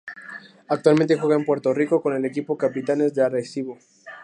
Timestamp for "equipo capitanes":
2.25-3.13